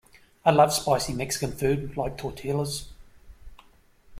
I 0.43 0.49
love 0.49 0.73
spicy 0.73 1.13
Mexican 1.13 1.51
food 1.51 1.95
like 1.95 2.17
tortillas. 2.17 2.87